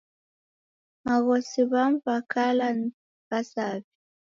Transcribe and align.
Maghosi 1.05 1.59
w'amu 1.71 1.97
w'a 2.05 2.17
kala 2.31 2.67
ni 2.77 2.87
wa'saw'i. 3.29 3.79